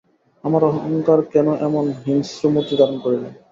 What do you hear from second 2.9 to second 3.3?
করিল।